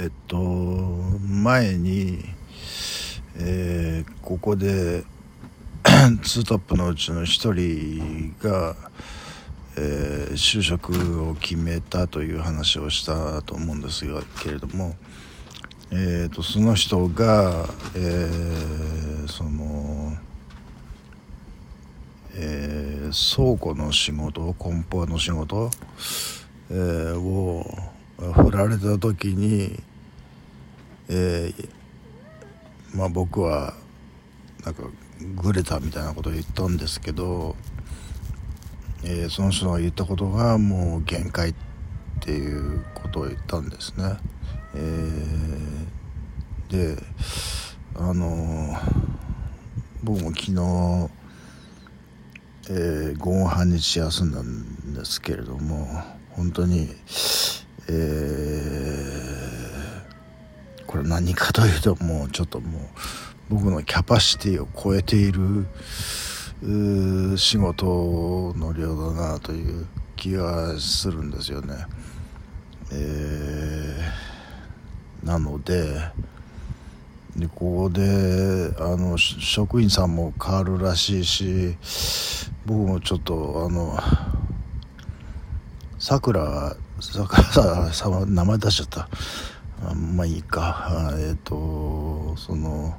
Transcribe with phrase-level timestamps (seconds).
[0.00, 2.20] えっと前に、
[3.36, 5.02] えー、ここで
[5.82, 8.76] 2トップのうちの1人が、
[9.76, 14.94] えー、就職を決めたという話をしたと思うんですがけれども、
[15.90, 20.16] えーと、その人が、えー、その、
[22.36, 25.72] えー、倉庫の仕事梱包の仕事、
[26.70, 27.64] えー、を
[28.18, 29.87] 振られた時に
[31.10, 31.68] えー、
[32.96, 33.74] まあ僕は
[34.64, 34.82] なんか
[35.36, 37.56] グレたみたいなことを言ったんですけど、
[39.04, 41.54] えー、その人が言ったことがもう限界っ
[42.20, 44.18] ていうことを言ったんですね。
[44.74, 47.02] えー、で
[47.96, 48.76] あの
[50.04, 51.10] 僕も昨日、
[52.70, 55.88] えー、午後半日休んだんですけれども
[56.30, 56.88] 本当に、
[57.88, 59.27] えー
[60.88, 62.82] これ何かというともうちょっともう
[63.50, 65.66] 僕のキャパシティを超えている
[67.36, 69.86] 仕事の量だなという
[70.16, 71.74] 気がするんですよね。
[72.90, 75.94] えー、なので
[77.36, 81.76] でここであの職員さんも変わるらしいし
[82.64, 83.98] 僕もちょっとあの
[85.98, 89.08] さくらさくらさんは名前出しちゃった
[89.82, 92.96] あまいいかえっ、ー、とその、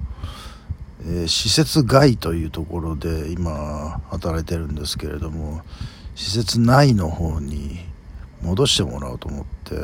[1.02, 5.62] えー、施設外というところで今働いてるんですけれども
[6.16, 7.80] 施設内の方に
[8.42, 9.76] 戻してもらおうと思って、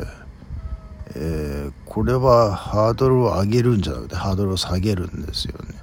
[1.14, 5.74] えー、これはハードルを上げるんじゃなくてハードルを下げるんですよね。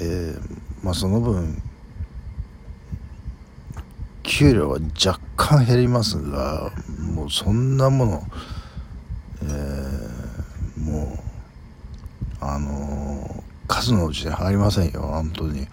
[0.00, 0.34] え
[0.82, 1.60] まあその分
[4.22, 6.70] 給料は若干減りますが
[7.14, 8.22] もうそんなもの
[9.42, 15.68] えー、もうあの数のうちに入りませんよ本当に。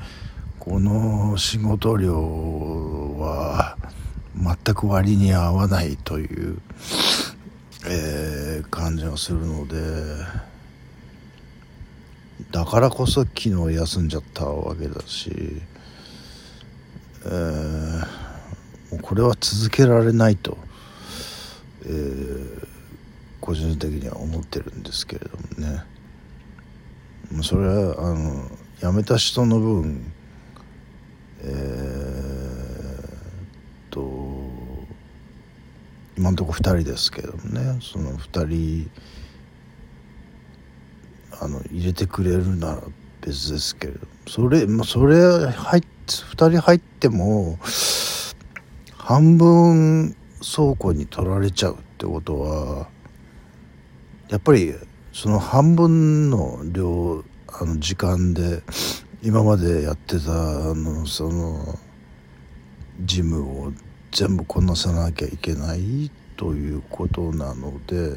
[0.65, 2.15] この仕事量
[3.19, 3.77] は
[4.35, 6.57] 全く割に合わないという、
[7.87, 9.75] えー、感じがするので
[12.49, 15.61] だからこそ昨日休んじゃったわけだし、
[17.25, 18.07] えー、
[19.03, 20.57] これは続けられないと、
[21.85, 21.89] え
[23.45, 25.83] 個人的には思ってるんですけれどもね。
[27.43, 30.11] それはあの辞めた人の分
[31.41, 34.01] えー、と
[36.17, 37.77] 今のところ2人ですけどもね。
[37.81, 38.89] その2人
[41.39, 42.83] あの入れてくれるなら
[43.21, 45.17] 別ですけれどそれ、まあ、それ
[45.51, 47.59] 入っ2人入っても
[48.97, 52.87] 半分倉庫に取られちゃうってことは
[54.29, 54.73] やっぱり
[55.13, 58.63] その半分の量あの時間で
[59.21, 61.77] 今までやってたあのその
[63.01, 63.71] 事務を
[64.11, 68.15] 全部こなさなきゃいけないということなので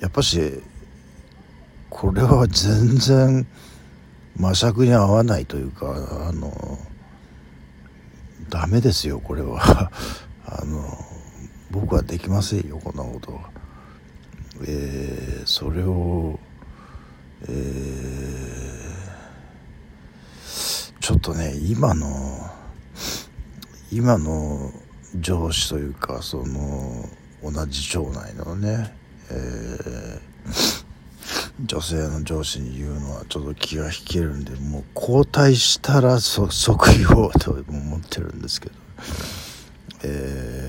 [0.00, 0.62] やっぱし
[1.90, 3.46] これは全然
[4.36, 6.78] 魔尺に合わないというかあの
[8.48, 9.90] ダメですよこれは
[10.46, 10.82] あの
[11.70, 13.61] 僕はできませんよこんなことは。
[14.66, 16.38] えー、それを、
[17.42, 17.50] えー、
[21.00, 22.50] ちょっとね今の
[23.90, 24.70] 今の
[25.18, 27.08] 上司というかその
[27.42, 28.94] 同じ町内のね、
[29.30, 30.20] えー、
[31.64, 38.74] 女性の上司に言うのはちょっと気が引けるんでもう交代したら 即言おうと思ってるんですけど、
[40.04, 40.61] えー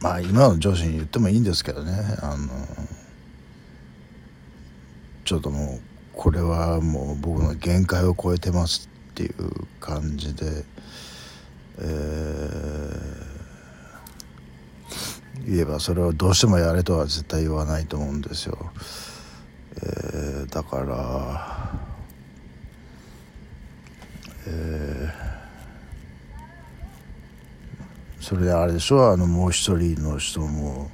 [0.00, 1.92] まあ今の上司に言ってもいいんですけどね。
[2.22, 2.48] あの
[5.24, 5.80] ちょっともう
[6.14, 9.32] これはもう僕の限界を超えてますっていう
[9.78, 10.64] 感じで、
[11.78, 18.72] えー、言えばそれをどうしてもやれとは絶対言わないと思うんですよ、
[19.76, 21.72] えー、だから
[24.46, 25.27] えー
[28.20, 30.90] それであれでしょあのもう一人の人も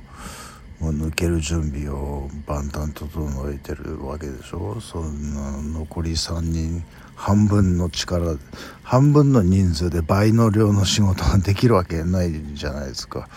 [0.80, 4.78] もう抜ける準備を万端整えてるわけでしょ。
[4.80, 6.84] そんな残り3人
[7.14, 8.36] 半分の力
[8.82, 13.28] 半分の人数で倍の量の仕事ができるわけないじゃないですか。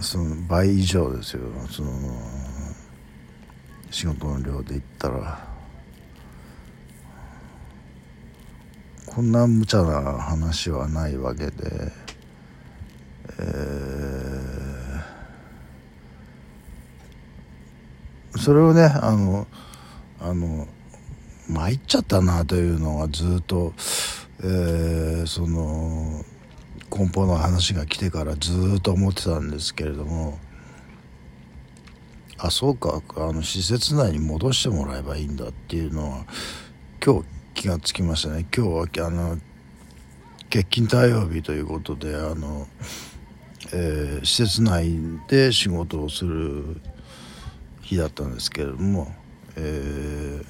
[0.00, 1.42] その倍以上ですよ。
[1.70, 1.92] その
[3.90, 5.54] 仕事の量で言ったら。
[9.06, 12.03] こんな無茶な話はないわけで。
[13.38, 19.46] えー、それをねあの
[20.20, 20.68] あの
[21.48, 23.74] 参っちゃったなというのがずっと、
[24.40, 26.24] えー、その
[26.90, 30.38] 梱包の話が来てからずっと思ってたんですけれども
[32.38, 36.24] あそうかあの施設内に戻してもらえばいいんだっていうのは
[37.04, 38.46] 今日気がつきましたね。
[38.54, 39.38] 今日はあの
[40.44, 42.66] 欠勤対応日ということであの
[43.72, 44.92] えー、施設内
[45.28, 46.80] で仕事をする
[47.80, 49.12] 日だったんですけれども、
[49.56, 50.40] え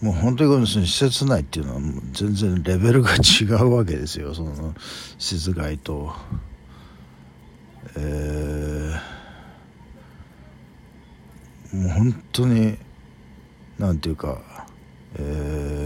[0.00, 1.80] ー、もう本当に施設内っていうのは
[2.12, 4.74] 全然レベルが違うわけですよその
[5.18, 6.12] 施設外と。
[7.96, 12.76] えー、もう本当に
[13.78, 14.66] なんていうか、
[15.16, 15.83] えー、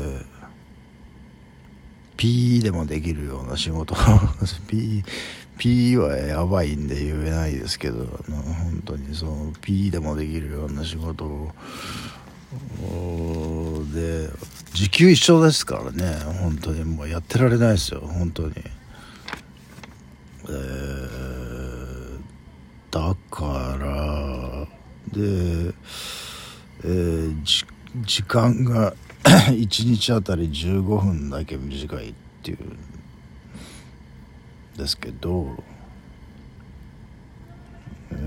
[2.19, 3.95] P でもできるような仕事。
[4.67, 5.03] P,
[5.57, 11.53] P はやばいんで言えないですけどあの本当にその P でもできるような仕事を
[13.95, 14.29] で
[14.75, 16.19] 時給一緒ですからね。
[16.41, 18.01] 本当にもうやってられないですよ。
[18.01, 18.55] 本当に。
[20.51, 22.19] えー、
[22.91, 24.67] だから
[25.13, 25.73] で、
[26.85, 27.65] えー、
[28.05, 28.95] 時間が
[29.53, 32.79] 1日あたり15分だけ短いっていうん
[34.77, 35.55] ですけど、
[38.11, 38.19] えー、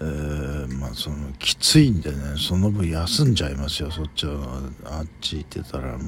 [0.00, 6.02] えー、まあそのきついんでねその分休んじゃいますよそっちはあっち行ってたらもう、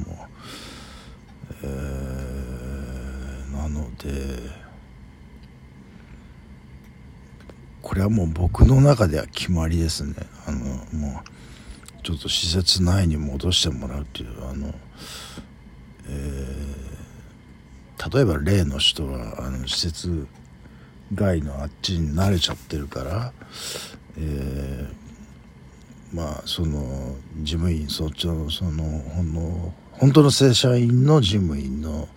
[1.65, 4.64] えー、なので。
[7.85, 10.15] これはもう僕の中では決まりですね。
[10.47, 10.59] あの
[10.99, 14.75] もうちょっと施設内に戻してもらうっていうあの、
[16.09, 20.27] えー、例えば例の人はあの施設
[21.15, 23.33] 外のあっちに慣れちゃってるから、
[24.17, 32.09] えー、まあその事務員そっちのそのほんの本当の正社員の事務員の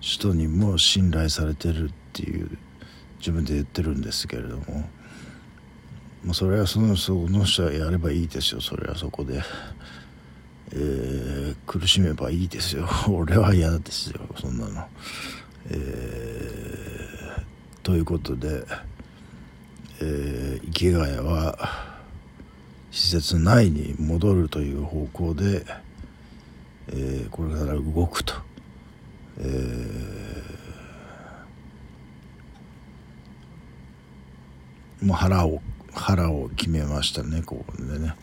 [0.00, 2.58] 人にも信頼されてるっていう
[3.20, 4.88] 自分で言ってるんですけれども。
[6.24, 8.60] まあ、それはそのその人はやればいいですよ。
[8.60, 9.40] それはそこで、
[10.72, 12.86] えー、苦しめばいいですよ。
[13.08, 14.20] 俺は嫌ですよ。
[14.38, 14.86] そんなの、
[15.70, 17.42] えー、
[17.82, 18.66] ということで、
[20.00, 21.98] えー、池谷は
[22.90, 25.64] 施設内に戻るという方向で、
[26.88, 28.34] えー、これから動くと、
[29.38, 30.19] えー、
[35.02, 35.60] もう腹を
[35.92, 38.14] 腹を決めましたねここでね、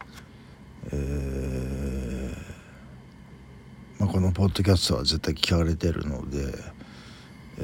[0.91, 6.53] えー、まあ、このポッドキャストは絶対聞かれてるので、
[7.59, 7.63] え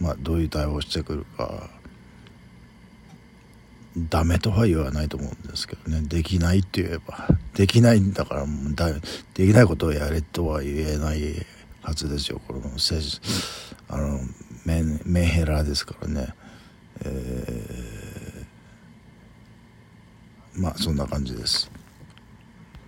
[0.00, 1.70] ー、まあ、どういう対応してくるか
[3.96, 6.02] ダメとは言わないと思うんですけどね。
[6.02, 9.00] できないって言えばできないんだからもうだで
[9.46, 11.44] きないことをやれとは言えない
[11.82, 12.60] はずですよこの
[13.88, 14.20] あの
[15.04, 16.34] メンヘラですからね。
[17.04, 21.70] えー、まあそんな感じです。